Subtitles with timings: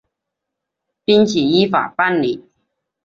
[1.05, 2.43] 岳起依法办理。